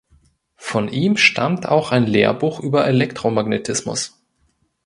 Von 0.55 0.87
ihm 0.87 1.15
stammt 1.15 1.67
auch 1.67 1.91
ein 1.91 2.07
Lehrbuch 2.07 2.59
über 2.59 2.87
Elektromagnetismus. 2.87 4.19